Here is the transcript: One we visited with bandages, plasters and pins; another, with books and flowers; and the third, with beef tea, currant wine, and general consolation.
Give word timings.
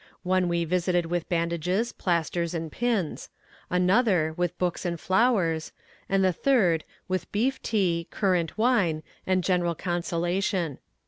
One 0.23 0.47
we 0.47 0.65
visited 0.65 1.05
with 1.05 1.29
bandages, 1.29 1.91
plasters 1.93 2.55
and 2.55 2.71
pins; 2.71 3.29
another, 3.69 4.33
with 4.35 4.57
books 4.57 4.83
and 4.83 4.99
flowers; 4.99 5.73
and 6.09 6.23
the 6.25 6.33
third, 6.33 6.83
with 7.07 7.31
beef 7.31 7.61
tea, 7.61 8.07
currant 8.09 8.57
wine, 8.57 9.03
and 9.27 9.43
general 9.43 9.75
consolation. 9.75 10.79